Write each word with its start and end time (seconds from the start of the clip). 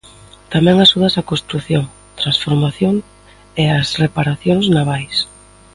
Tamén 0.53 0.77
axudas 0.79 1.17
á 1.21 1.23
construción, 1.31 1.83
transformación 2.21 2.95
e 3.61 3.63
ás 3.79 3.89
reparacións 4.03 4.65
navais. 4.77 5.15